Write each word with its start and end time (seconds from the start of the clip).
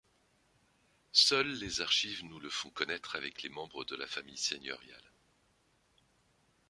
Seules 1.11 1.59
les 1.59 1.79
archives 1.81 2.23
nous 2.25 2.39
le 2.39 2.49
font 2.49 2.71
connaître 2.71 3.15
avec 3.15 3.43
les 3.43 3.49
membres 3.49 3.83
de 3.85 3.95
la 3.95 4.07
famille 4.07 4.35
seigneuriale. 4.35 5.11